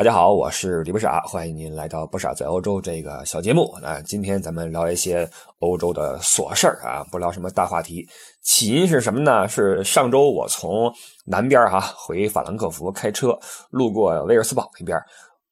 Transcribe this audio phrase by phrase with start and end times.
[0.00, 3.70] 大家好，我是李不傻，欢迎您来到不傻在欧洲这个小节目。
[3.82, 5.28] 那今天咱们聊一些
[5.58, 8.08] 欧洲的琐事儿啊，不聊什么大话题。
[8.40, 9.46] 起因是什么呢？
[9.46, 10.90] 是上周我从
[11.26, 14.98] 南边哈回法兰克福开车，路过威尔斯堡那边，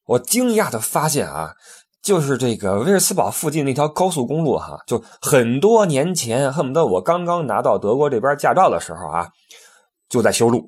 [0.07, 1.53] 我惊讶的发现啊，
[2.01, 9.27] 就是这个威尔斯堡附近那条高速公路哈，就很多年前，恨不得我刚刚拿到德国这边驾照的时候啊，
[10.09, 10.67] 就在修路。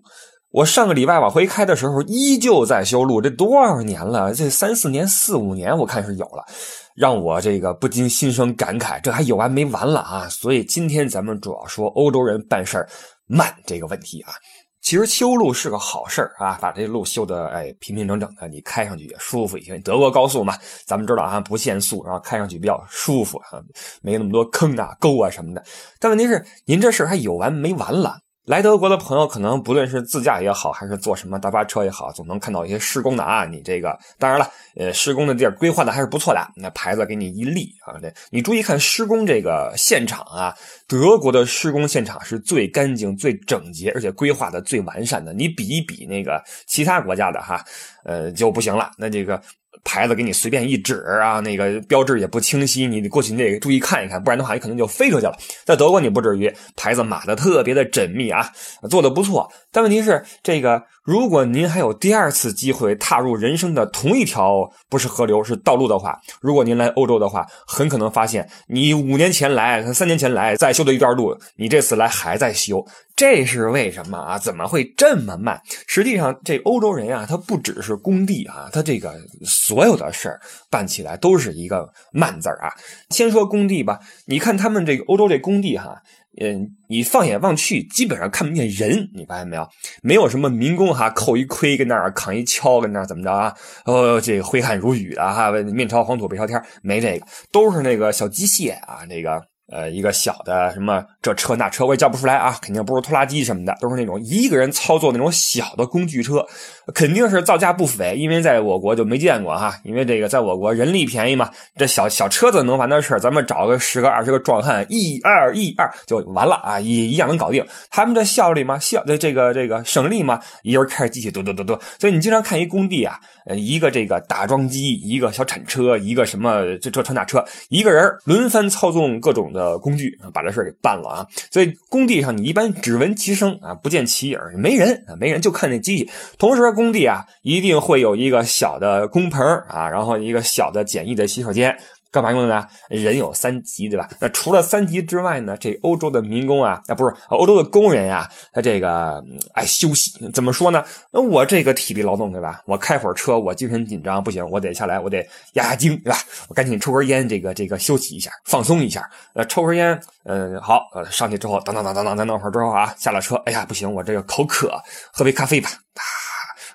[0.52, 3.22] 我上个礼拜往回开的时候，依旧在修路。
[3.22, 4.34] 这多少年了？
[4.34, 6.46] 这三四年、四五年，我看是有了，
[6.94, 9.00] 让我这个不禁心生感慨。
[9.00, 10.28] 这还有完没完了啊？
[10.28, 12.86] 所以今天咱们主要说欧洲人办事
[13.28, 14.34] 慢这个问题啊。
[14.82, 19.80] 其实修路是个好事儿啊，把这路修的哎平平整整的，你开上去也舒服一些。
[19.80, 23.62] 德国高速嘛，咱们知道啊，不限速，然后开上去比较舒服啊，
[24.02, 25.64] 没那么多坑啊、沟啊什么的。
[25.98, 28.18] 但问题是，您这事儿还有完没完了？
[28.46, 33.46] 来德国的朋友，可能不论是自驾也好，还是坐什么大巴车也好，总能看到一些施工的啊。
[33.46, 38.00] 你这个当然了，呃，施工的地儿规划的还是不错的，那牌子给你一立啊。
[38.02, 40.56] 这你注意看施工这个现场啊，
[40.88, 45.32] 德国的施工现场是最干净、最整洁，而且规划的最完善的。
[45.34, 47.64] 你比一比那个其他国家的哈，
[48.06, 48.90] 呃，就不行了。
[48.98, 49.40] 那这个。
[49.84, 55.38] 牌子给你随便一指啊，那个标志也不清晰，你得过去你得注意看一看，不然的话你可能就飞出去了。
[55.66, 58.52] 在德国你不至于，牌子码的特别的缜密啊，
[58.90, 59.52] 做的不错。
[59.72, 72.86] 但问题是，这个如果您还有第二次机会踏入人生的同一条不是河流是道路的话，如果您来欧洲的话，很可能发现你五年前来、三年前来再修的一段路，你这次来还在修。
[73.16, 74.38] 这是为什么啊？
[74.40, 75.62] 怎么会这么慢？
[75.86, 79.14] 实际上，这欧洲人啊，他不只是工地啊，他这个
[79.46, 80.42] 所有的事儿
[80.72, 82.74] 办起来都是一个慢字儿啊。
[83.10, 86.02] 先说工地吧，你看他们这个欧洲这工地哈，
[86.40, 89.68] 嗯，你放眼望去，基本上看不见人，你发现没有？
[90.02, 93.54] 没有什么民工哈，扣一盔跟那儿扛一锹跟那儿怎么着啊？
[93.86, 99.51] 哦，这个挥汗如雨啊哈，面朝黄土背朝天，没这个，都是那个小机械啊，那个。
[99.72, 106.46] 呃，一个小的什么这车那车我也叫不出来啊，肯定不是拖拉机什么的，都是那种一个人操作那种小的工具车，
[106.94, 117.66] 肯定是造价不菲，因为在我国就没见过哈，因为这个在我国人力便宜嘛，这小小车子能完的事咱们找个十个二十个壮汉，一二一二就完了啊，一一样能搞定。
[117.90, 129.61] 他们这效率嘛，效这个这个省力嘛，一人开着机器嘟嘟嘟嘟，所以你经常看一工地啊，呃，一个这个打桩机，一个小铲车，一个什么这这车那车，一个人轮番操纵各种的。
[129.62, 131.28] 呃，工具把这事给办了啊！
[131.52, 136.10] 所以工地上你一般只闻其声啊，不见其影，没人啊，没人就看那机器。
[136.40, 139.40] 同时，工地啊一定会有一个小的工棚
[139.70, 141.78] 啊，然后一个小的简易的洗手间。
[142.12, 142.68] 干嘛用的呢？
[142.90, 144.10] 人有三级，对吧？
[144.20, 145.56] 那除了三级之外呢？
[145.58, 149.24] 这欧洲的民工啊，啊不是欧洲的工人呀，他这个
[149.54, 150.30] 爱休息。
[150.34, 150.84] 怎么说呢？
[151.12, 152.62] 我这个体力劳动，对吧？
[152.66, 156.18] 我开会儿车，我精神紧张，不行，我得下来，我得压压惊，对吧？
[156.50, 159.10] 我赶紧抽根烟，这个这个休息一下，放松一下。
[159.34, 164.78] 呃，抽根烟，嗯，好，呃，上去之后，等等等等等，等等会儿之后啊，下了车，哎呀，不行，我这个口渴，
[165.14, 165.70] 喝杯咖啡吧。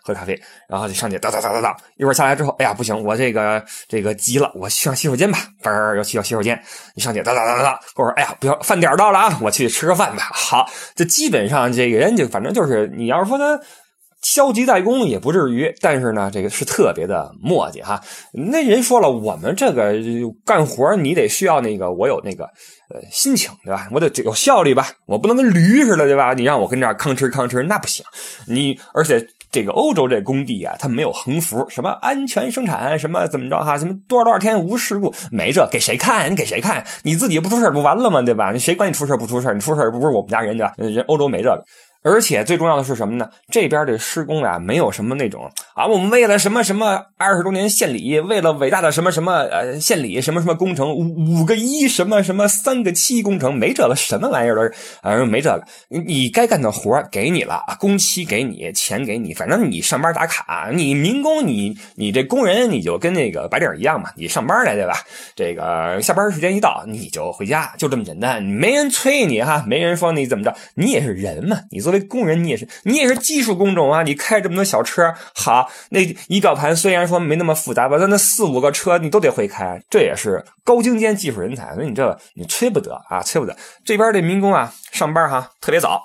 [0.07, 6.63] 喝咖啡，然后就上去哒哒哒哒哒，一会儿下来之后，哎呀不行，我这个这个急了，我上洗手间吧，嘣儿要去到洗手间，
[6.95, 10.31] 你上去哒哒哒哒哒，过会儿，哎呀不要，饭点到了啊，我去吃个饭吧。
[10.33, 13.59] 好，这基本上这个人就反正就是你要是说他
[14.23, 18.01] 消极怠工也不至于，但是呢，这个是特别的磨叽哈。
[18.33, 19.95] 那人说了，我们这个
[20.45, 23.89] 干活你得需要那个我有那个呃心情对吧？
[23.91, 26.33] 我得有效率吧，我不能跟驴似的对吧？
[26.35, 28.05] 你让我跟这儿吭哧吭哧那不行，
[28.47, 29.27] 你而且。
[29.51, 36.31] 这个欧洲这工地啊，它没有横幅，什么安全生产，什么怎么着哈，什么多少多少天无事故，没这，给谁看？
[36.31, 36.85] 你给谁看？
[37.03, 38.21] 你自己不出事不完了吗？
[38.23, 38.53] 对吧？
[38.59, 39.53] 谁管你出事不出事？
[39.55, 41.65] 你出事不是我们家人家，人欧洲没这个。
[42.09, 43.29] 而且最重要的是什么呢？
[43.51, 54.73] 这边的施工啊，没有什么那种啊，我们为了什么什么二十周年献礼，为了伟大的什么什么呃献礼，什么什么工程五五个一什么什么三个七工程，没这个什么玩意儿都是
[55.03, 55.65] 啊，没这个。
[55.89, 64.95] 你该干的活给你了，工期给你，钱给你，反正你上班打卡，你民工，你你这工人，你就跟那个白领一样嘛，你上班来对吧？
[65.35, 71.96] 这个下班时间一到，你就回家，就这么简单，没人催你哈，没人说你怎么着，你也是人嘛，你作为。
[72.01, 74.03] 工人，你也是你也是技术工种啊！
[74.03, 81.75] 你开这么多小车，好，那仪表盘虽然说没那么复杂吧，但那四五个车你都得会开，这也是高精尖技术人才。
[81.75, 83.57] 所以你这你催不得啊，催不得。
[83.85, 86.03] 这边这民工啊，上班哈特别早。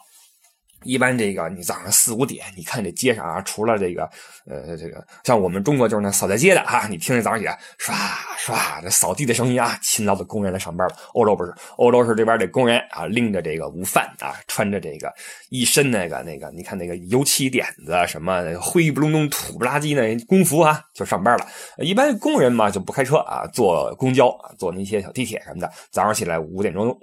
[0.84, 4.10] 一般这个你早上四五点，你看这街上啊，除了这个，
[4.46, 7.94] 呃，这个像我们中国就是那扫大街的哈，你听这早上起来唰
[8.40, 10.96] 唰这扫地的声音啊，勤劳的工人来上班了。
[11.14, 15.14] 欧洲不是，欧洲是这边这工人啊，拎着这个午饭啊，穿着这个
[15.50, 21.48] 一身那个那个，你看那个油漆点子什么灰不隆咚、土不拉几那工服啊，就上班了。
[21.78, 27.00] 一般工人嘛就不开车啊，坐公交，坐那些小地铁什么的，早上起来五点钟。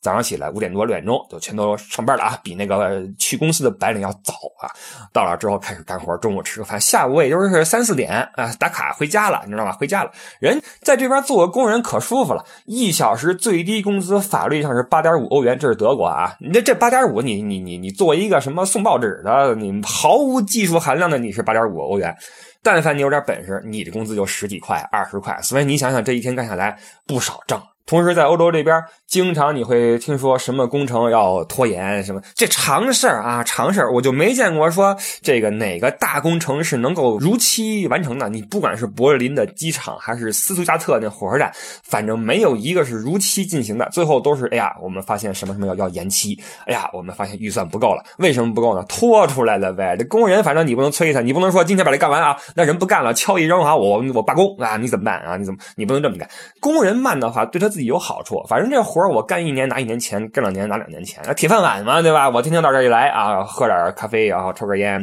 [0.00, 4.70] 早上起来五点多六点钟就全都上班了啊，比那个去公司的白领要早啊。
[5.12, 9.72] 到了之后开始干活，中午吃个饭，下午也就是三四点啊打卡回家了，你知道吗？
[9.72, 16.36] 回家了，人在这边做个工人可舒服了，一小时最低工资法律上是八点五欧元，这是德国啊。
[16.40, 22.16] 你这这八点五，你你你你做一个什么送报纸的，你毫无技术含量的，你是八点五欧元。
[22.62, 25.40] 但凡你有点本事，你的工资就十几块、二十块。
[25.42, 27.60] 所以你想想，这一天干下来不少挣。
[27.88, 33.90] 同时，在欧洲这边，经常你会听说什么工程要拖延，什么这常事儿啊，常事儿。
[33.90, 38.28] 我就没见过说这个哪个大工程是能够如期完成的。
[38.28, 41.50] 你不管是柏林的机场，还是斯图加特那火车站，
[41.82, 43.88] 反正没有一个是如期进行的。
[43.90, 48.04] 最后都是，哎呀，我们发现什么什么要要延期，哎呀，我们发现预算不够了。
[48.18, 48.84] 为什么不够呢？
[48.86, 49.96] 拖出来了呗。
[49.96, 55.38] 这工人反正你不能催他，你不能说今天把这干完啊，那人不干了，敲一扔啊，我我罢工啊，你怎么办啊？
[55.38, 56.28] 你怎么你不能这么干？
[56.60, 62.28] 工人慢的话，对他自己有好处，反正这活儿我干一年拿一年钱，干两年拿两年钱，铁饭碗嘛，对吧？
[62.28, 65.00] 我天天到这儿一来啊，喝点咖啡，然后抽根烟，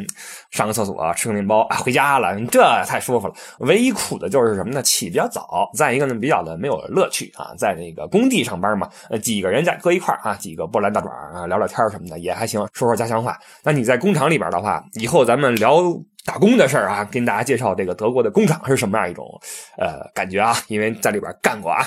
[0.52, 3.34] 上个厕所，吃个面包啊，回家了，这太舒服了。
[3.60, 4.82] 唯一苦的就是什么呢？
[4.84, 7.54] 起比较早，再一个呢，比较的没有乐趣啊。
[7.58, 8.90] 在那个工地上班嘛，
[9.24, 13.40] 几个人在搁一块啊，几个波兰大爪啊，聊聊天什么的也还行，说说家乡话。
[13.64, 15.82] 那你在工厂里边的话，以后咱们聊。
[16.28, 19.24] 打工的事儿啊，跟大家介绍这个德国的工厂是什么样一种
[19.78, 20.56] 呃感觉啊？
[20.70, 21.86] 因为在里边干过啊，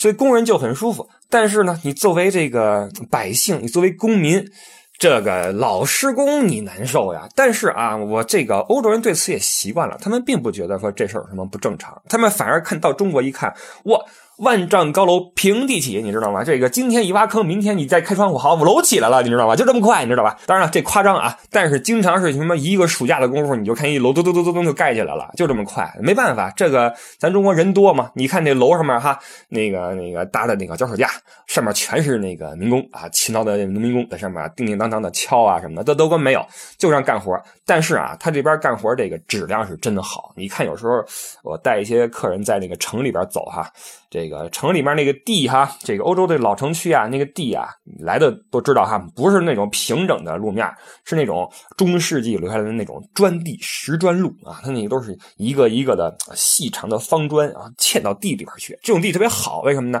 [0.00, 1.06] 所以工人就很舒服。
[1.28, 4.50] 但是呢，你作为这个百姓，你作为公民，
[4.98, 7.28] 这个老施工你难受呀。
[7.36, 13.54] 但是啊，我这个欧洲人对此也习惯了，他们并不觉得说这事儿有什么不正常，他们反而看到中国一看，
[13.84, 14.00] 哇。
[14.40, 16.42] 万丈高楼平地起，你知道吗？
[16.42, 19.54] 这个今天一挖坑，明天你再开窗户，好，五楼起来了，你知道吗？
[19.54, 20.38] 就这么快，你知道吧？
[20.46, 28.10] 当然了，这夸张啊，但是经常是什么一个暑假的功夫，你就看一楼咚咚咚咚咚就盖起来了，就这么快，没办法，这个咱中国人多嘛？
[28.14, 29.18] 你看那楼上面哈，
[29.50, 31.10] 那个那个搭的那个脚手架，
[31.46, 36.42] 上面全是那个民工啊，勤劳的农民工在上面叮叮当当的敲啊什么的，这都跟没有，
[36.78, 37.38] 就让干活。
[37.66, 40.32] 但是啊，他这边干活这个质量是真的好。
[40.34, 41.04] 你看有时候
[41.42, 43.70] 我带一些客人在那个城里边走哈。
[44.12, 47.68] 这个个城里面那个地哈，这个欧洲的老城区啊，那个地啊，
[47.98, 50.66] 来的都知道哈，不是那种平整的路面，
[51.04, 60.00] 是那种中世纪留下来的那种砖地石砖路啊，它那个都是一个一个的细长的方砖啊，嵌到地里边去，这种地特别好，为什么呢？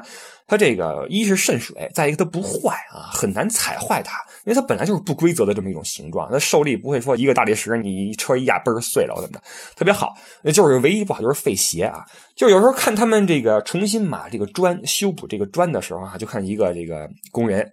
[0.50, 9.42] 它这个一是渗水，再一个它不坏啊，很难踩坏它，因为它本来就是不规则的这么一种形状，它受力不会说一个大理石你车一压嘣碎了怎么的，
[9.76, 10.12] 特别好。
[10.42, 12.04] 那就是唯一不好就是费鞋啊，
[12.34, 17.70] 就有时候看他们这个重新码这个砖修补这个砖的时候啊，就看一个这个工人。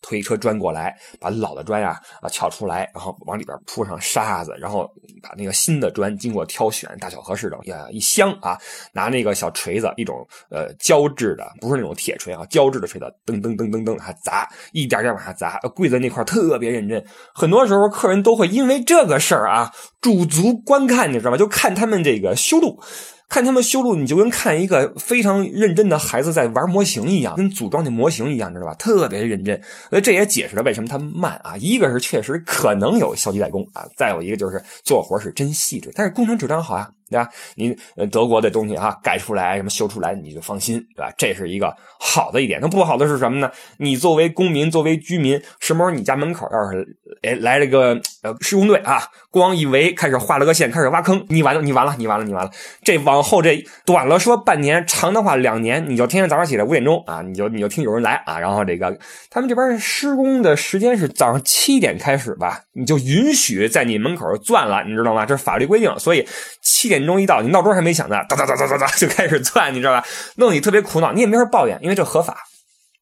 [0.00, 4.90] 推车砖过来，把老的砖呀啊撬出来，然后往里边铺上沙子，然后
[5.22, 8.58] 把那个新的砖经过挑选，大小合适的呀一箱啊，
[8.92, 17.04] 拿那个小锤子，一种呃胶质的，不是那种铁锤啊，胶质的锤子，噔噔噔噔噔还砸，一点点往下砸，跪在那块特别认真。
[17.34, 21.36] 很多时候客人都会因为这个事儿啊驻足观看，你知道吗？
[21.36, 22.80] 就看他们这个修路。
[23.28, 28.74] 看他们修路，你就跟看一个非常认真的孩子在玩模型一样，跟组装那模型一样，知道吧？
[28.74, 29.60] 特别认真。
[29.90, 31.56] 所以这也解释了为什么他们慢啊。
[31.58, 36.90] 一个是确实可能有消极怠工啊，再有一个就是做活是真细致，但是工程质量好啊。
[37.10, 37.28] 对吧？
[37.56, 37.76] 你
[38.10, 41.12] 德国的东西哈，改出来什么修出来，你就放心，对吧？
[41.16, 42.60] 这是一个好的一点。
[42.60, 43.50] 那不好的是什么呢？
[43.78, 46.86] 你作为公民，作为居民，什么时候你家门口要是
[47.22, 52.50] 哎来了个呃施工队啊，光一围开始画了个线，开始挖坑，你完了，你完了，你完了，你完了。
[52.84, 58.98] 这往后这短了说半年，长的话两年，你就天天早上起来五点钟啊，你就你就听有人来啊，然后这个
[59.30, 65.24] 他们这边施工的时间是早上七点开始吧，你就允许在你门口钻了，你知道吗？
[65.24, 66.26] 这是法律规定，所以
[66.60, 66.97] 七点。
[66.98, 70.04] 点钟一到，你闹钟还没响呢，哒哒哒哒哒哒就开始窜，你知道吧？
[70.36, 72.36] 弄得你特别苦恼，你也没法抱怨，因为这合法。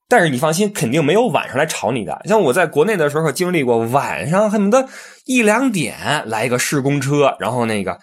[0.08, 2.20] 但是你放心，肯定没有晚上来吵你的。
[2.26, 4.88] 像我在国内的时候经历过，晚上恨不得
[5.24, 7.98] 一两点来一个施工车，然后那个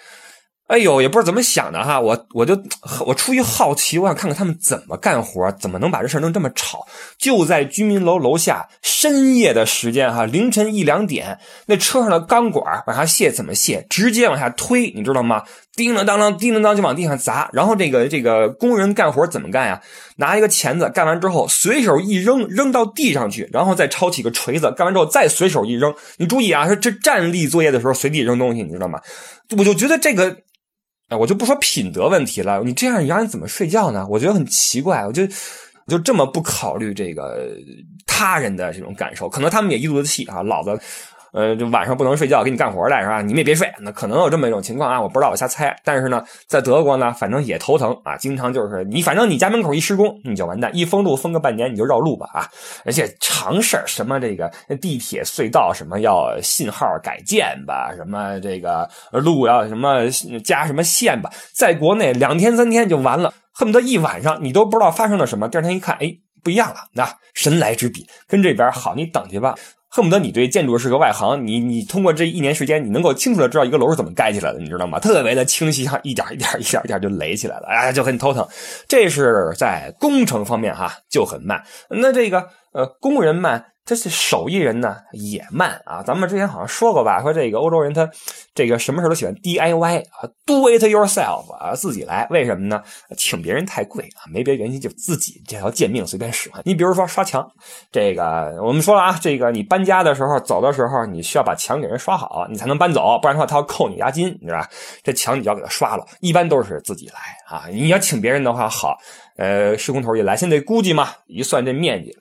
[0.68, 2.58] 哎呦，也不知道怎么想的哈，我我就
[3.06, 6.88] 我出于好奇，我想看看他们怎么干活，怎么能把这事弄这么吵。
[7.18, 13.86] 就在居民楼楼下，深夜的时间哈，凌晨一两点，那车上的钢管往下卸怎么卸？
[13.90, 15.44] 直接往下推，你知道吗？
[15.76, 17.50] 叮当当当，叮当当就往地上砸。
[17.52, 19.82] 然后这个这个工人干活怎么干呀？
[20.16, 25.94] 拿一个钳子，干完之后随手一扔，扔到地上去，然后再抄起个锤子，干完之后再随手一扔。
[26.18, 29.00] 你注意啊，说这站立作业的时候随地扔东西，你知道吗？
[29.58, 30.38] 我就觉得这个。
[31.10, 34.08] 哎我就不说品德问题了，你这样你让人怎么睡觉呢？
[34.10, 35.28] 我觉得很奇怪，我就
[35.88, 37.56] 就这么不考虑这个
[38.06, 40.80] 他人的这种感受，可能他们也一肚子气啊，老子。
[41.34, 43.22] 呃，就晚上不能睡觉，给你干活来是吧？
[43.22, 45.76] 你们也别睡，那可能有这么一种情况啊，我不知道，我瞎猜。
[45.84, 52.48] 但是呢，在德国呢，反正也头疼啊，经常就是你，反正你家门口一施工，你就完蛋，一封路封个半年，你就绕路吧啊！
[52.86, 54.48] 而且常事儿，什么这个
[54.80, 60.08] 地铁隧道什么要信号改建吧，什么这个路要什么
[60.44, 69.56] 加什么线吧，在国内两天三天就完了，恨不得一晚上你都不知道发生了什么，第二天一看，哎，不一样了，那神来之笔，跟这边好，你等去吧。
[69.96, 75.00] 恨不得你对建筑是个外行，你你通过这一年时间，你能够清楚的知道一个楼是怎么盖起来的，你知道吗？
[75.00, 78.44] 特别的清晰，哈，一点一点一点一点就垒起来了，哎，就很头疼。
[78.88, 83.66] 这是在工程方面哈就很慢，那这个呃工人慢。
[83.86, 88.10] 这是手艺人呢也慢啊，咱们之前好像说过吧，说这个欧洲人他
[88.56, 92.26] 这个什么事都喜欢 DIY 啊，Do it yourself 啊，自己来。
[92.30, 92.82] 为什么呢？
[93.18, 96.62] 请别人太贵啊，没别原因，就自己这条贱命随便使唤。
[96.64, 97.46] 你比如说刷墙，
[97.92, 104.70] 这个我们说了啊，这个你搬家的时候走的时候，你需要把墙给人刷好，你才能搬走，不然的话他要扣你押金，你知道吧？
[105.04, 107.68] 这墙你就要给他刷了，一般都是自己来啊。
[107.70, 108.96] 你要请别人的话，好，
[109.36, 112.16] 呃，施工头一来，先得估计嘛，一算这面积。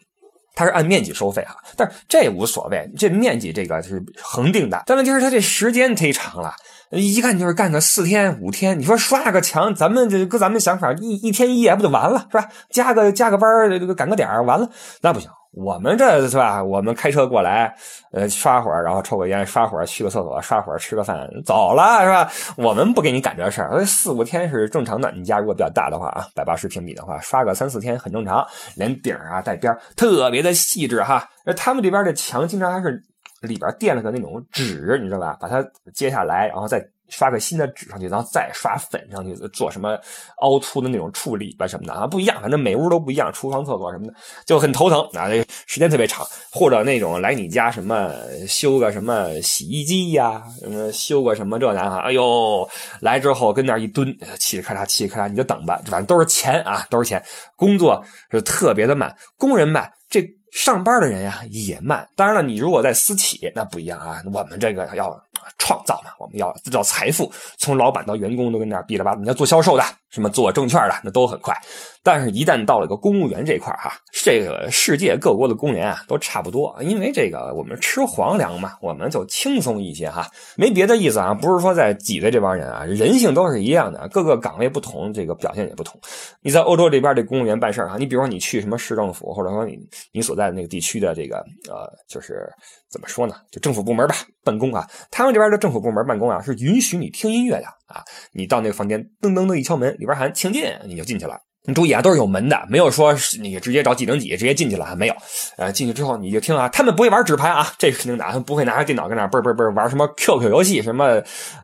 [0.54, 4.82] 它是按面积收费哈，但是这无所谓，这面积这个是恒定的。
[4.86, 6.54] 但问题是，它这时间忒长了，
[6.90, 8.78] 一看就是干个四天五天。
[8.78, 12.48] 你说刷个墙，咱们这搁咱们想法，一一天一夜不就完了是吧？
[12.70, 14.68] 加个加个班这个赶个点完了，
[15.00, 15.30] 那不行。
[15.52, 16.62] 我们这是吧？
[16.64, 17.74] 我们开车过来，
[18.10, 22.30] 呃，刷会儿，然后抽个烟，刷会儿，去个厕所，刷会儿，吃个饭，走了是吧？
[22.56, 25.12] 我们不给你赶这事儿，四五天是正常的。
[25.12, 28.46] 你家如果比较大的话啊，百八十平米的话，刷个三四天很正常。
[28.76, 31.28] 连顶啊带边特别的细致哈。
[31.56, 33.02] 他们这边的墙经常还是
[33.42, 35.36] 里边垫了个那种纸，你知道吧？
[35.38, 36.82] 把它揭下来，然后再。
[37.12, 39.96] 刷个新的纸上去，然后再刷粉上去，做什么
[40.38, 44.14] 凹凸的那种处理吧什么的啊，不一样，反正每屋都不一样，厨房、厕所什么的
[44.46, 46.26] 就很头疼啊，这时间特别长。
[46.50, 48.12] 或者那种来你家什么
[48.48, 52.68] 修个什么洗衣机呀，什么修个什么这那哈，哎呦，
[53.00, 57.22] 来之后跟那一蹲，嘁哩咔嚓，嘁哩咔嚓，你就等吧，反正都是钱啊，都是钱。
[57.56, 62.08] 工作是特别的慢，工人慢，这上班的人呀也慢。
[62.16, 65.22] 当然了，你如果在私企那不一样啊，我们这个要。
[65.58, 69.18] 创造嘛，我们要制造财富，从老板到员工都跟那儿哔哩吧啦。
[69.20, 71.54] 你要做销售的，什么做证券的，那都很快。
[72.02, 76.76] 但是，一旦到了个公务员这块哈，这个世界各国的工人啊，都差不多。
[76.80, 86.00] 因为这个我们吃皇粮嘛，我们就轻松一些哈，没别的意思啊，不是说在挤兑这帮人啊，人性都是一样的，各个岗位不同，这个表现也不同。
[86.40, 89.78] 你在欧洲这边这公务员办事啊，你比如说你去什么市政府，或者说你
[90.10, 91.36] 你所在的那个地区的这个
[91.70, 92.52] 呃，就是
[92.90, 101.38] 怎么说呢，就政府部门吧，办公啊，他们这边的政府部门办公啊，是允许你听音乐的啊，你到那个房间，噔噔噔一敲门，里边喊请进，你就进去了。
[101.64, 105.14] 你注意啊，都是有门的，没有说你直接找几零几直接进去了，没有。
[105.56, 111.04] 呃，进去之后你就听啊，他们不会玩纸牌啊，这是肯定的，他们不会拿着电脑跟那嘣嘣嘣玩什么 QQ 游戏，什么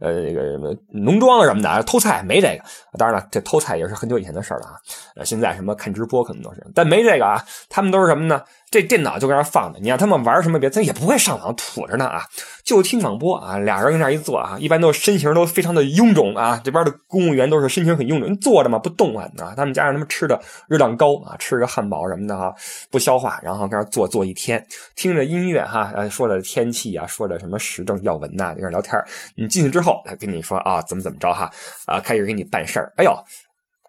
[0.00, 0.56] 呃那个
[0.92, 2.62] 农庄什么的偷菜，没这个。
[2.96, 4.74] 当然了，这偷菜也是很久以前的事了啊。
[5.16, 7.44] 呃，现在什么看直播可能都是，但没这个啊。
[7.68, 8.40] 他们都是什么呢？
[8.70, 12.22] 这电脑就搁那放着，你让他们玩什么别，他也不会上网，土着呢啊，
[12.64, 13.56] 就听广播啊。
[13.58, 16.60] 俩人跟那一坐啊，一般都身形都非常的臃肿啊。
[16.62, 19.54] 这边的公务员都是身形很臃肿，坐着嘛不动啊啊。
[19.56, 22.54] 他们加上他们吃的热量高啊，吃个汉堡什么的哈，
[22.90, 24.62] 不消化，然后搁那坐坐一天，
[24.94, 29.02] 听着音乐哈，说着天气啊，说着什么时政要闻呐，在那聊天
[29.34, 31.50] 你进去之后，他跟你说啊，怎么怎么着哈
[31.86, 32.92] 啊，开始给你办事儿。
[32.96, 33.12] 哎呦。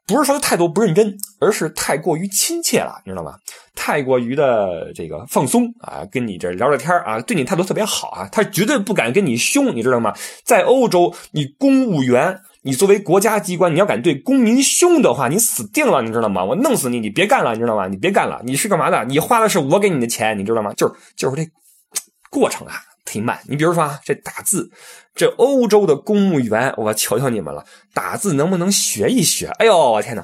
[0.10, 3.36] 不是说他态度不认真，而是太过于亲切了，你知道吗？
[3.76, 10.14] 太过于的这个放松啊，跟你这聊聊天啊，对你态度特别好啊，他绝对不敢跟你凶，你知道吗？
[10.44, 16.44] 在欧洲，你公务员，你作为国家机关，你要敢对公民凶的话，你死定了，你知道吗？
[16.44, 17.88] 我弄死你，你别干了，你知道吗？
[17.88, 19.06] 你别干了，你是干嘛的？
[19.06, 20.74] 你花的是我给你的钱，你知道吗？
[20.74, 21.48] 就是就是这
[22.32, 22.82] 过程啊。
[23.10, 24.70] 忒慢，你比如说啊，这打字，
[25.16, 29.48] 这欧洲的公务员，我求求你们了，打字能不能学一学？
[29.58, 30.24] 哎呦，我天哪！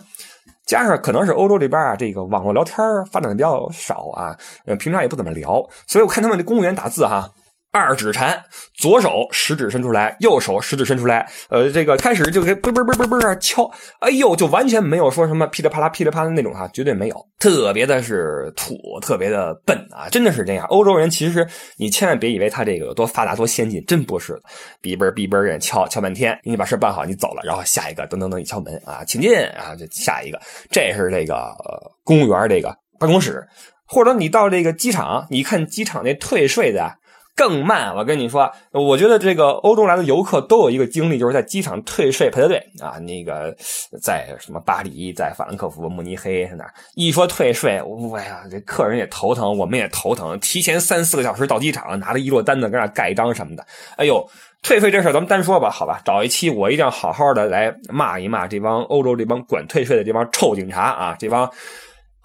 [0.67, 2.77] 加上可能是欧洲这边啊，这个网络聊天
[3.11, 7.31] 发展的比较少啊，呃，平常也不怎么聊，所以我看他们这公务员打字哈。
[7.75, 8.41] 二指禅，
[8.73, 20.65] 左手食指伸出来，右手食指伸出来，呃，这个开始就给嘣嘣嘣嘣嘣敲，哎呦，就完全没有说什么噼里啪啦噼里啪啦那种哈，绝对没有，特别的是土，特别的笨啊，真的是这样。
[20.67, 24.41] 欧洲人其实你千万别以为他这个有多发达多先进，真不是的，
[24.81, 30.39] 哔嘣哔嘣人敲敲半天，你把事办好，你走了，然后下一个噔噔噔一敲门啊，请进啊，就下一个，
[30.71, 31.53] 这是这个
[32.05, 33.45] 公务员这个办公室，
[33.85, 36.89] 或者你到这个机场，你看机场那退税的。
[37.35, 42.97] 更慢，我跟你说，我觉得这个欧洲来的游客都有一个经历，就是在机场退税排队啊。
[42.99, 43.53] 那个
[44.01, 47.81] 在什么巴黎，在法兰克福、慕尼黑那一说退税，
[48.15, 50.39] 哎呀，这客人也头疼，我们也头疼。
[50.39, 53.65] 提前三四个小时到机场，拿着一摞单子搁那盖章什么的。
[53.97, 54.25] 哎呦，
[54.63, 61.51] 退税这事咱们单说吧，好吧，找一期我一定要好好的来骂一骂这帮欧洲这帮管退税的这帮臭警察啊，这帮。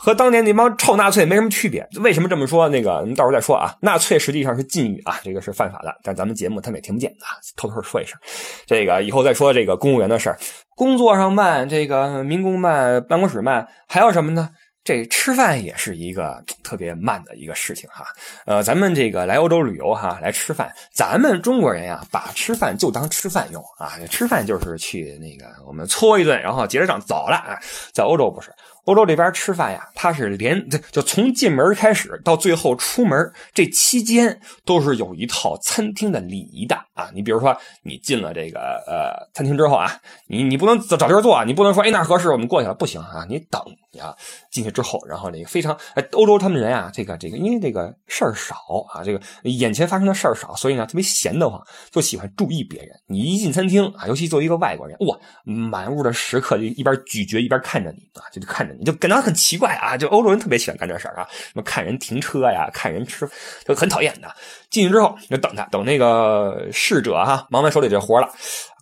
[0.03, 1.87] 和当年那帮臭纳粹没什么区别。
[1.97, 2.67] 为什么这么说？
[2.71, 3.77] 那个，咱们到时候再说啊。
[3.83, 5.95] 纳粹实际上是禁语啊，这个是犯法的。
[6.03, 8.19] 但咱们节目他们也听不见啊，偷偷说一声。
[8.67, 10.39] 这个以后再说这个公务员的事儿，
[10.75, 14.49] 工作上慢，这个民工慢，办公室慢，还有什么呢？
[14.83, 18.07] 这吃饭也是一个特别慢的一个事情哈。
[18.47, 23.93] 呃，咱们这个来欧洲旅游哈，来吃饭，咱们中国人呀，把吃饭就当吃饭用啊。
[24.09, 27.59] 吃饭就是去那个我们搓一顿，然后结着账走了啊。
[27.93, 28.51] 在欧洲不是。
[28.85, 37.11] 欧洲这边吃饭呀，他是连就从进门开始到最后出门这期间都是有一套餐厅的礼仪的啊。
[37.15, 39.91] 你比如说，你进了这个呃餐厅之后啊，
[40.27, 43.61] 你你不能找找地儿坐，你不能说哎那合适我们过去了，不行啊，你等
[44.01, 44.17] 啊
[44.51, 48.57] 进去之后，然后那个非常哎欧洲他们人啊，这个这个因为这个事儿少
[48.89, 52.91] 啊，这个眼前发生的事儿少，所以呢特别闲得慌，就喜欢注意别人。
[53.07, 58.75] 你一进餐厅啊，尤其作为一个外国人，哇，满屋的食客就一边咀嚼一边看着你啊，就看着。
[58.75, 59.97] 你就感到很奇怪啊！
[59.97, 63.29] 就欧洲人特别喜欢干这事儿啊，什么看人停车呀，看人吃，
[63.65, 64.29] 就很讨厌的。
[64.71, 68.29] 进去之后就等他，等那个侍者哈忙完手里这活了。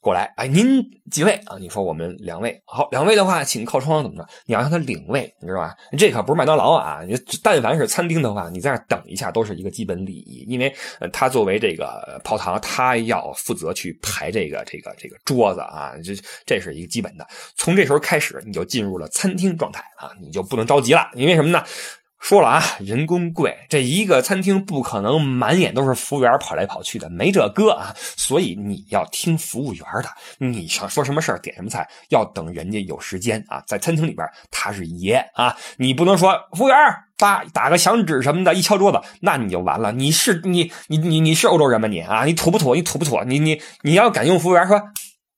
[0.00, 1.56] 过来，哎，您几位啊？
[1.58, 4.28] 你说我们两位，好，两位的话，请靠窗，怎么着？
[4.46, 5.74] 你要让他领位，你知道吧？
[5.98, 7.00] 这可不是麦当劳啊！
[7.06, 10.74] 你但凡是餐厅的话，你在那等一下都是一个基本礼仪，因为
[11.12, 16.14] 他作为这个跑堂，他要负责去排这个这个这个桌子啊，这
[16.46, 17.26] 这是一个基本的。
[17.56, 21.62] 从这时候开始，你就进入了餐厅状态啊，你就不能着急了，因为什么呢？
[22.20, 30.08] 说了啊，人工贵，这一个餐厅不可能满眼都是服务员跑来跑去的，没这哥啊，所以你要听服务员的。
[30.38, 33.62] 你想说什么事，点什么菜，要等人家有时间啊。
[33.66, 36.76] 在餐厅里边，他是爷啊，你不能说服务员
[37.16, 39.92] 打打个响指什么的，一敲桌子，那你就完了。
[39.92, 42.24] 你是你你你你是欧洲人吗你啊？
[42.24, 42.74] 你土不土？
[42.74, 43.22] 你土不土？
[43.24, 44.82] 你你你要敢用服务员说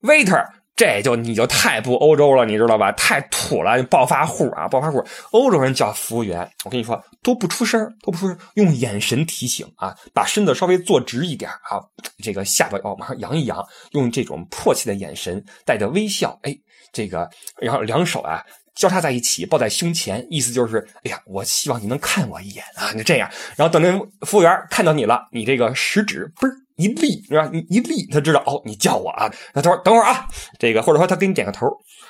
[0.03, 0.60] ，waiter。
[0.81, 2.91] 这就你就太不欧洲了，你知道吧？
[2.93, 5.05] 太土了，暴发户啊，暴发户！
[5.31, 11.77] 欧洲人叫服务员，我跟你说都不出声，都不出声，用眼神提醒啊，把身子稍微坐直一点啊，
[12.25, 16.57] 这个下巴哦往上扬一扬，用这种迫切的眼神带着微笑，哎，
[16.95, 17.29] 这个
[17.61, 18.43] 然后两手啊
[18.75, 23.29] 交叉在一起抱在胸前，意思就是，哎呀，我希望你能看我一眼啊，就这样。
[23.55, 26.49] 然后等那服务员看到你了，你这个食指嘣
[26.81, 27.49] 一立是吧？
[27.53, 29.31] 你一立，他知道哦，你叫我啊。
[29.55, 30.27] 那他说等会儿啊，
[30.59, 31.67] 这个或者说他给你点个头，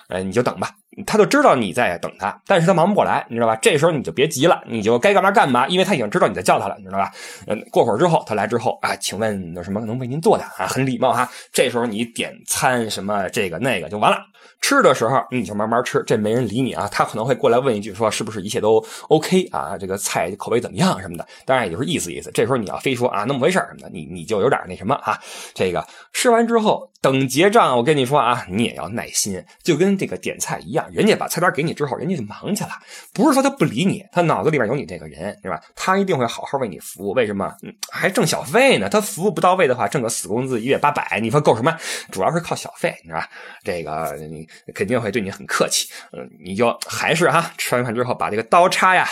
[0.09, 0.71] 哎，你就等吧。
[1.07, 3.57] 他就知道你在等他，但是他忙不过来，你知道吧？
[3.57, 7.11] 这时候你就别急了，你就该干嘛干嘛，因为他已经知道你在叫他了，你知道吧？
[7.47, 10.67] 嗯，过会儿之后他来之后啊，请问有什么能为您做的啊？
[10.67, 11.31] 很礼貌哈。
[11.53, 14.19] 这时候你点餐什么这个那个就完了。
[14.63, 16.87] 吃的时候你就慢慢吃，这没人理你啊。
[16.93, 19.79] 他可能会过来问一句说是不是一切都 OK 啊？
[19.79, 21.27] 这个菜口味怎么样什么的？
[21.47, 22.31] 当然也就是意思意思。
[22.35, 25.19] 这时候你要非说啊那么回事什么的，你你就有点那什么啊。
[25.55, 32.71] 这个吃完之后等结账，我跟你说啊，你也要耐心，就跟这个点菜一样，人家把菜单给你之后，人家就忙去了，
[33.13, 35.61] 不是说他不理你，他脑子里边有你这个人是吧？
[35.75, 37.13] 他一定会好好为你服务。
[37.13, 37.55] 为什么？
[37.91, 38.89] 还挣小费呢？
[38.89, 41.77] 他服务不到位的话，挣个死工资一月八百，你说够什么？
[42.11, 43.29] 主要是靠小费，是吧？
[43.65, 44.47] 这个你。
[44.75, 49.09] 肯定会对你很客气，嗯，你就还是哈，吃完饭之后把这个刀叉呀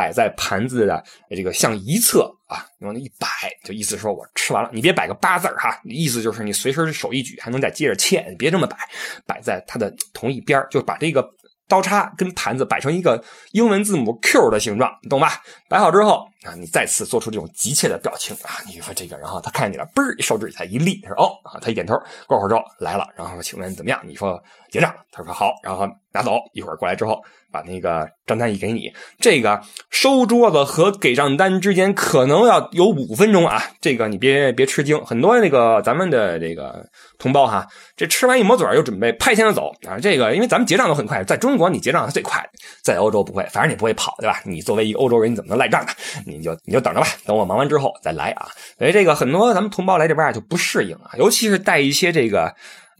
[0.00, 3.26] 摆在盘子的这个向一侧啊，往那一摆，
[3.62, 8.78] 就意思说我吃完了，你别摆个八字哈，意思就是你随时手一举还能再接着切，你别这么摆，
[9.26, 11.22] 摆在它的同一边就把这个
[11.68, 15.42] 刀叉跟盘子摆成一个英文字母 Q 的形状，懂吧？
[15.68, 16.26] 摆好之后。
[16.42, 18.64] 啊，你再次做出这种急切的表情啊！
[18.66, 21.94] 你说这个，然后他看见你了，嘣儿，手指才一立，他说：“哦，啊，他一点头，
[22.26, 24.00] 过会儿之后来了，然后，请问怎么样？
[24.04, 27.22] 你说结账，他说好，然后拿走，一会儿过来之后，
[27.52, 33.62] 把那个账单一给你，这个收桌子和给账单之间可能要有五分钟啊！
[33.78, 39.98] 这个你别别吃惊，很多那个咱们的这个同胞哈，这吃完一抹嘴就准备拍钱就走啊！
[40.00, 42.42] 这个因为咱们结账都很快，在中国你结账是最快，
[42.82, 44.40] 在欧洲不会，反正你不会跑对吧？
[44.46, 45.92] 你作为一个欧洲人，你怎么能赖账呢？
[46.30, 48.48] 你就你就等着吧，等我忙完之后再来啊。
[48.78, 52.54] 所以这个很多咱们同胞来这边就不适应啊，尤其是带一些这个。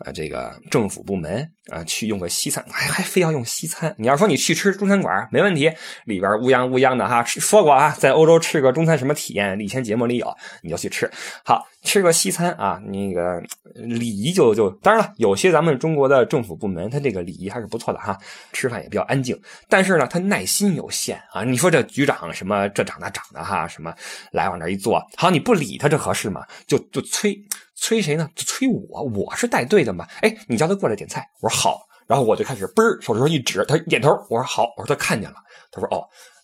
[0.05, 3.95] 啊，这个政府部门啊，去用个西餐，还还非要用西餐。
[3.99, 5.71] 你要说你去吃中餐馆没问题，
[6.07, 9.59] 里边乌泱乌泱的哈，说过啊，在欧洲吃个中餐什么体验？
[9.61, 11.11] 以前节目里有，你就去吃。
[11.45, 13.43] 好吃个西餐啊，那个
[13.75, 18.19] 礼仪就就当然了，有些咱们中国的政府部门，他这个礼仪还是不错的哈，
[18.53, 19.39] 吃饭也比较安静。
[19.69, 21.45] 但是呢，他耐心有限啊。
[21.45, 23.95] 你说这局长什么这长那长的哈，什么
[24.33, 26.45] 来往那一坐，好你不理他这合适吗？
[26.67, 27.39] 就就催。
[27.81, 28.29] 催谁呢？
[28.37, 30.07] 就催我，我是带队的嘛。
[30.21, 31.81] 哎，你叫他过来点菜，我说好。
[32.07, 34.11] 然后我就开始嘣儿，手指头一指，他点头。
[34.29, 35.37] 我说好，我说他看见了。
[35.73, 36.03] 他说哦，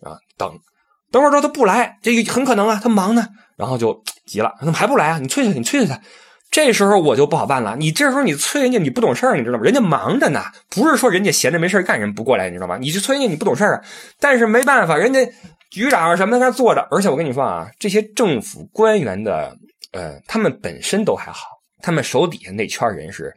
[0.08, 0.56] 啊，等，
[1.10, 3.26] 等会儿之后他不来，这个很可能啊，他忙呢。
[3.56, 5.18] 然后就急了，怎么还不来啊？
[5.18, 6.00] 你催催他，你催催他。
[6.50, 7.76] 这时候我就不好办了。
[7.76, 9.64] 你这时候你催人家，你不懂事儿，你知道吗？
[9.64, 12.78] 人家忙着呢，不是说人家闲着没事干人不过来，你知道吗？
[12.78, 13.84] 你去催人家，你不懂事儿啊。
[14.20, 15.20] 但是没办法，人家
[15.70, 19.56] 局长什么在那坐着，而且我跟你说啊，这些政府官员的。
[19.96, 21.48] 呃，他们本身都还好，
[21.80, 23.34] 他们手底下那圈人是，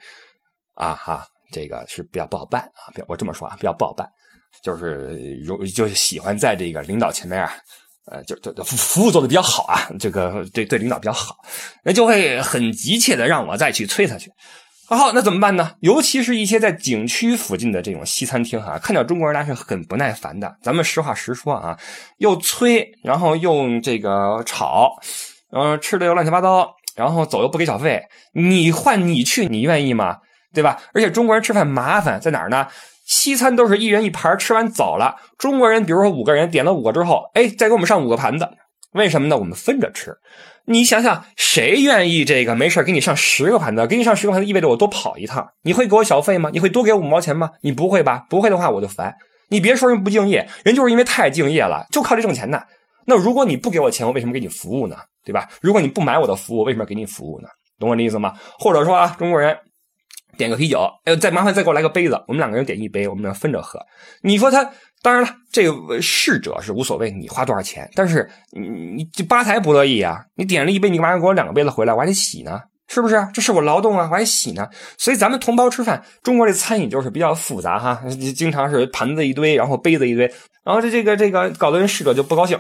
[0.76, 2.92] 啊哈，这个是比较不好办啊。
[3.08, 4.06] 我这么说啊，比较不好办，
[4.62, 7.54] 就是容就是喜欢在这个领导前面啊，
[8.12, 11.38] 呃，就就服服务做的比较好啊，这个对对领导比较好，
[11.84, 14.30] 那就会很急切的让我再去催他去。
[14.90, 15.76] 好，那怎么办呢？
[15.80, 20.58] 尤其是一些在景区附近的这种西餐厅哈，看到中国人那是很不耐烦的。
[20.62, 21.80] 咱们实话实说啊，
[22.18, 24.98] 又催，然后又这个吵。
[25.52, 30.18] 嗯，吃的又乱七八糟，然后走又不给小费，你换你去，你愿意吗？
[30.54, 30.82] 对吧？
[30.94, 32.68] 而且中国人吃饭麻烦在哪儿呢？
[33.06, 35.16] 西餐都是一人一盘，吃完走了。
[35.38, 38.48] 中国人，比如说五个人点了五个之后，哎，再给我们上五个盘子，
[38.94, 39.38] 为什么呢？
[39.38, 40.16] 我们分着吃。
[40.66, 43.88] 你想想，谁愿意这个没事给你上十个盘子？
[43.88, 46.52] 给你上十个盘子意味着我多跑一趟，你会给我小费吗？
[46.54, 47.50] 你会多给五毛钱吗？
[47.62, 48.26] 你不会吧？
[48.30, 49.16] 不会的话我就烦。
[49.50, 52.62] 你别说人不敬业，人就是因为太敬业了，就靠这挣钱呢。
[53.10, 54.96] 那如果你不给我钱，我为什么给你服务呢？
[55.26, 55.50] 对吧？
[55.62, 57.48] 如果你不买我的服务，为什么给你服务呢？
[57.80, 58.34] 懂我的意思吗？
[58.60, 59.58] 或者说啊，中国人
[60.38, 63.80] 点个啤酒，哎，再麻烦再给我来个杯子，我们两个人点一杯，我们俩分着喝。
[64.22, 67.90] 你说他，当然了，这个侍者是无所谓，你花多少钱？
[67.96, 71.94] 但是你你吧台不乐意啊，你点了一杯，你干嘛要给我两个杯子回来？
[71.94, 73.28] 我还得洗呢，是不是？
[73.34, 74.68] 这是我劳动啊，我还洗呢。
[74.98, 78.02] 所以咱们同胞吃饭，中国这餐饮就是比较复杂哈，
[78.36, 80.26] 经常是盘子一堆，然后杯子一堆，
[80.64, 82.60] 然后这这个这个搞得人侍者就不高兴。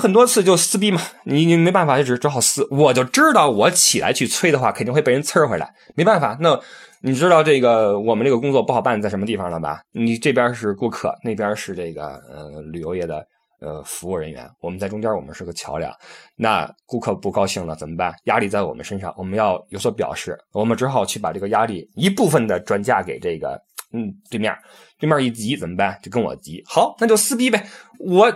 [0.00, 2.66] 很多次就撕逼嘛，你你没办法，就只只好撕。
[2.70, 5.74] 我就知道我起来去催的话，肯定会被人呲回来。
[5.94, 6.58] 没办法，那
[7.02, 9.82] 你知道这个我们这个工作不好办在什么地方了吧？
[9.92, 13.26] 你这边是顾客，那边是这个呃旅游业的
[13.60, 15.92] 呃服务人员，我们在中间，我们是个桥梁。
[16.36, 18.14] 那顾客不高兴了怎么办？
[18.24, 23.60] 压力在我们身上，我们要有所表示，我们只好去把这个压力一部分的转嫁给这个。
[23.92, 24.54] 嗯，对面，
[24.98, 25.98] 对面一急怎么办？
[26.02, 26.62] 就跟我急。
[26.66, 27.66] 好，那就撕逼呗。
[27.98, 28.30] 我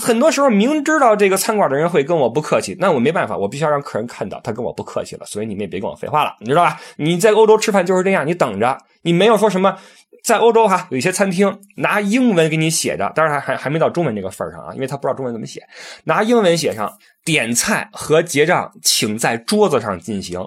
[0.00, 5.26] 很多时候明知道这个餐馆的人会跟我不客气，那我没办法，我必须要让客人看到他跟我不客气了。
[5.26, 6.80] 所以你们也别跟我废话了，你知道吧？
[6.96, 9.76] 你在欧洲吃饭就是这样，你等着，你没有说什么。
[10.22, 15.60] 在欧洲哈，有一些餐厅拿英文给你写着，当然还还还没到中文这个份上啊，因为他不知道中文怎么写，
[16.04, 20.40] 拿英文写上点菜和结账，请在桌子上进行，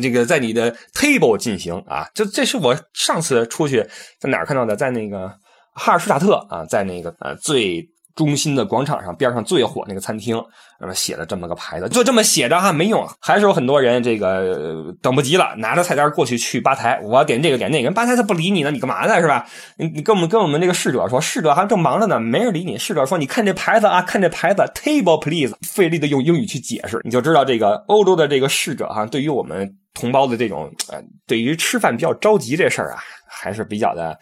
[0.00, 3.86] 这个在你的 table 进行啊，这这是我上次出去
[4.18, 5.28] 在哪儿看到的，在那个
[5.74, 7.91] 哈尔施塔特啊，在那个呃最。
[8.14, 10.42] 中心的广场上边上最火那个餐厅，
[10.78, 19.46] 那么写了这么个牌子，就这么写着哈，没用，还是有很多人这个等不及了，拿着菜单过去去吧台，我要点这个点那个，人吧台他不理你呢，你干嘛呢是吧？
[19.76, 22.76] 你你跟我们跟我们这个侍者说，侍者还正忙着呢，没人理你。
[22.76, 34.18] 侍者说，你看这牌子啊，看这牌子，table please，费力的用英语去解释，你就知道这个欧洲的这个侍者哈，对于我们同胞的这种呃，对于吃饭比较着急这事儿啊，还是比较的。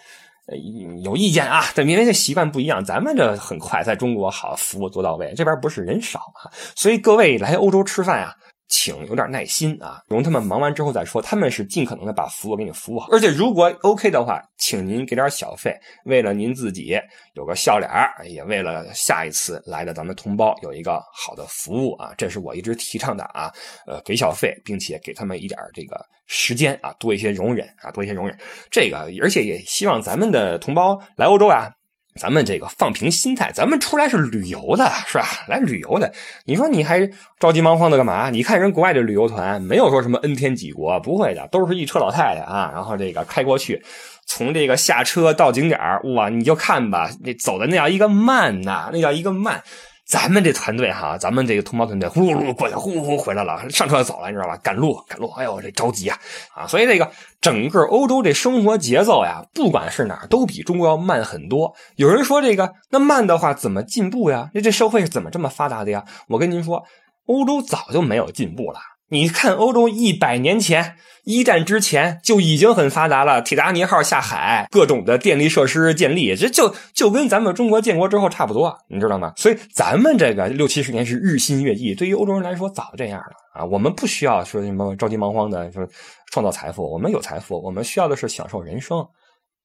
[1.05, 1.64] 有意见啊？
[1.74, 8.35] 但因为这习惯不一样，咱们这很快，在中国好服务做到位，这边不是人少啊，所以各位来欧洲吃饭啊。
[8.70, 11.20] 请有点耐心啊，容他们忙完之后再说。
[11.20, 16.96] 他们是尽可能的把服务给你服务好，而且如果 OK 的话，请您给点小费，为了您自己
[17.35, 17.90] 有个笑脸
[18.33, 23.52] 也为了下一次来的咱们同胞有一个好的服务啊，这是我一直提倡的啊。
[23.87, 28.38] 呃，给小费，并且给他们一点这个时间啊，多一些容忍啊，多一些容忍。
[28.70, 31.70] 这个，而且也希望咱们的同胞来欧洲啊。
[32.16, 35.25] 咱们这个放平心态，咱们出来是旅游的，是吧？
[35.46, 36.12] 来旅游的，
[36.44, 38.31] 你说你还着急忙慌的干嘛？
[38.31, 43.81] 你看人国外的旅游团，没有说什么 N 天几国，不会的，都是一车老太太啊，然后这个开过去，
[44.27, 45.81] 从这个下车到景点
[46.16, 49.62] 哇，你就看吧，那走的那叫一个慢呐，那叫一个慢。
[50.11, 54.57] 咱们这团队哈，咱们这个同胞团队呼噜噜过去，呼呼回来了，上车走了，你知道吧？
[54.57, 56.18] 赶路赶路，哎呦，这着急啊
[56.53, 56.66] 啊！
[56.66, 57.09] 所以这个
[57.40, 61.73] 整个欧洲这生活节奏呀，不管是哪儿，都比中国要慢很多。
[61.94, 64.51] 有人说这个那慢的话怎么进步呀？
[64.53, 66.05] 那这社会是怎么这么发达的呀？
[66.27, 66.83] 我跟您说，
[67.27, 68.81] 欧洲早就没有进步了。
[69.12, 70.94] 你看，欧洲一百年前
[71.25, 79.33] 一战之前就已经很发达了，铁达尼号下海，各种的电力设施建立，这就就跟咱们中国建国之后差不多，你知道吗？
[79.37, 83.64] 所以咱们这个六七十年是日新月异，对于欧洲人来说早就这样了啊。
[83.64, 85.85] 我们不需要说什么着急忙慌的说
[86.31, 89.05] 创造财富，我们有财富，我们需要的是享受人生，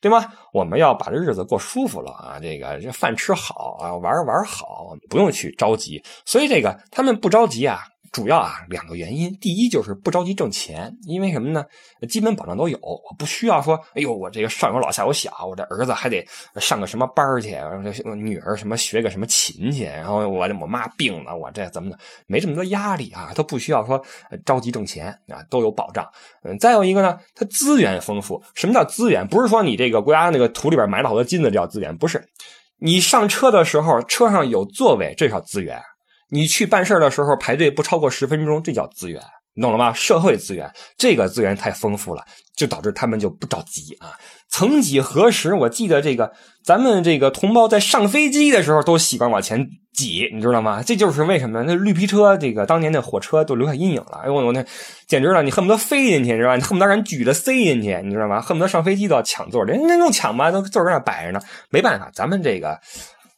[0.01, 0.25] 对吗？
[0.53, 6.03] 我们要把这日子过舒服了啊，这个这饭吃好啊，玩玩好，不用去着急。
[6.25, 7.83] 所以这个他们不着急啊。
[8.15, 11.65] 主要啊两个原因，第一就是不着急挣钱，因为什么呢？
[12.07, 16.25] 基本保障都有，我不需要说，哎呦，我这个上有老下有小，我这儿子还得
[16.55, 17.57] 上个什么班去，
[18.15, 24.01] 女儿什么学个什么琴去，然后我我妈病了，我这怎么的，没这么多压力啊，都不需要说
[24.45, 26.09] 着急挣钱啊，都有保障。
[26.45, 28.41] 嗯，再有一个呢，它资源丰富。
[28.53, 29.27] 什么叫资源？
[29.27, 32.25] 不是说你这个国家那个土里边埋了好多金子叫资源，不是。
[32.79, 35.81] 你上车的时候车上有座位，这叫资源。
[36.35, 39.21] 你去办事的时候排队不超过十分钟，这叫资源，
[39.53, 39.93] 你懂了吗？
[39.93, 42.21] 社会资源，这个资源太丰富了，
[42.57, 44.11] 就导致他们就不着急啊。
[44.49, 50.83] 曾几何时，我记得这个咱们这个同胞在上飞机的时候都习惯往前挤，你知道吗？
[50.83, 54.19] 这就是为什么那绿皮车这个当年的火车都留下阴影了。
[54.23, 54.63] 哎呦我那
[55.07, 56.55] 简直了，你恨不得飞进去，你知道吧？
[56.57, 58.41] 你恨不得让人举着塞进去，你知道吗？
[58.41, 61.39] 恨不得上飞机都要抢座，人家用抢吧，都座在那摆着呢。
[61.69, 62.79] 没办法，咱们这个。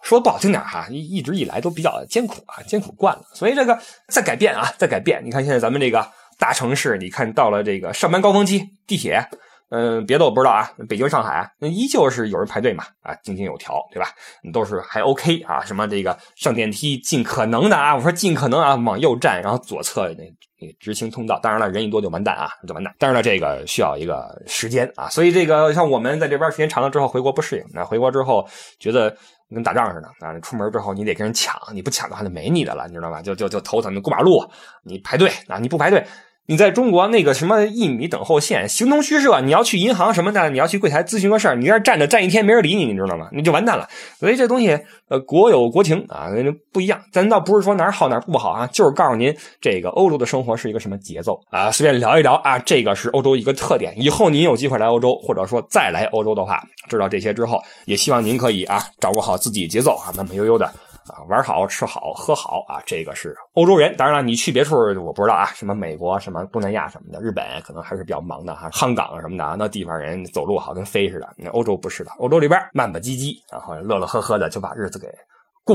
[0.07, 5.21] 说不好听点哈，一一直以来都比较艰苦啊，艰苦惯了，所以这个在改变啊，在改变。
[5.25, 9.21] 你看现在咱们这个大城市，你看到了这个上班高峰期，地铁，
[9.69, 14.07] 嗯，别的我不知道啊，北京、上海那依旧是有人排队嘛，啊，井井有条，对吧？
[14.53, 20.23] 都是还 OK 啊，什么这个上电梯尽可能的啊，我说尽可能啊，往右站，然后左侧那
[20.59, 21.39] 那直行通道。
[21.41, 22.93] 当然了，人一多就完蛋啊，就完蛋。
[22.97, 28.47] 但是呢，这个需要一个时间啊，所以这个像我们在这边时间长了之后回国不适应，那回国之后
[28.79, 29.15] 觉得。
[29.49, 30.37] 跟打仗似的啊！
[30.41, 33.21] 出门之后你得跟人抢，你不抢的话就没你的了，你知道吧？
[33.21, 34.45] 就就就头疼，你过马路
[34.83, 35.57] 你排队啊！
[35.57, 36.05] 你不排队。
[36.49, 43.27] 你在中国那个什么一米等候线形同虚设啊，你要去银行什么的，你要去柜台咨询个事儿，你在那站着站一天没人理你，你知道吗？
[43.33, 43.85] 你就完蛋了。
[44.17, 44.79] 所以这东西，
[45.09, 46.29] 呃，国有国情啊，
[46.71, 47.01] 不一样。
[47.11, 53.93] 咱倒不是说哪儿好哪儿不好啊，就是告诉您这个欧洲的生活是一个什么节奏啊，随便聊一聊啊，这个是欧洲一个特点。
[53.97, 60.71] 以后您有机会来欧洲，或者说再来欧洲的话，知道这些之后，也希望您可以啊，掌握好自己节奏啊，慢慢悠悠的。
[61.13, 63.95] 啊，玩好吃好喝好啊，这个是欧洲人。
[63.97, 68.69] 当然了，你去别处我不知道啊，什么美国、什么东南亚什么的，日本可能还是比较忙的哈。
[68.71, 71.33] 香港什么的，那地方人走路好跟飞似的。
[71.37, 75.07] 那欧洲不是的，欧洲里边慢慢唧唧，然后乐乐呵呵的就把日子给。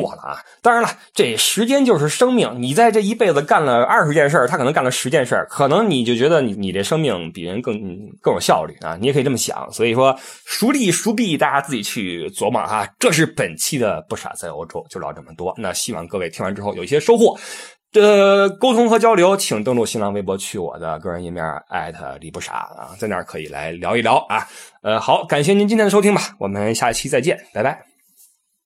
[0.00, 0.38] 过了啊！
[0.62, 2.60] 当然了，这时间就是生命。
[2.60, 7.78] 你在这一辈子干了二十件事他可能干了十件事可能你就觉得你你这生命比人更
[8.20, 8.96] 更有效率啊！
[8.98, 9.70] 你也可以这么想。
[9.70, 12.88] 所以说，孰利孰弊，大家自己去琢磨哈。
[12.98, 15.54] 这是本期的不傻在欧洲就聊这么多。
[15.58, 17.38] 那希望各位听完之后有一些收获。
[17.92, 24.48] 这沟通和交流，请登录新浪微博，去我的个人页面艾特李不傻啊，在那儿可以来聊一聊啊。
[24.82, 27.91] 呃，好，感谢您今天的收听吧，我们下期再见，拜拜。